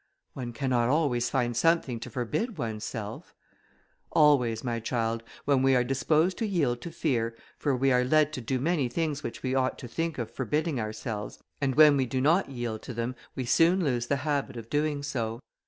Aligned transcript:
"One 0.33 0.51
cannot 0.51 0.89
always 0.89 1.29
find 1.29 1.55
something 1.55 1.99
to 1.99 2.09
forbid 2.09 2.57
oneself." 2.57 3.35
"Always, 4.11 4.63
my 4.63 4.79
child, 4.79 5.21
when 5.45 5.61
we 5.61 5.75
are 5.75 5.83
disposed 5.83 6.39
to 6.39 6.47
yield 6.47 6.81
to 6.81 6.89
fear, 6.91 7.35
for 7.59 7.75
we 7.75 7.91
are 7.91 8.03
led 8.03 8.33
to 8.33 8.41
do 8.41 8.57
many 8.57 8.89
things 8.89 9.21
which 9.21 9.43
we 9.43 9.53
ought 9.53 9.77
to 9.77 9.87
think 9.87 10.17
of 10.17 10.31
forbidding 10.31 10.79
ourselves, 10.79 11.37
and 11.61 11.75
when 11.75 11.97
we 11.97 12.07
do 12.07 12.19
not 12.19 12.49
yield 12.49 12.81
to 12.81 12.95
them, 12.95 13.15
we 13.35 13.45
soon 13.45 13.83
lose 13.83 14.07
the 14.07 14.15
habit 14.25 14.57
of 14.57 14.71
doing 14.71 15.03
so. 15.03 15.39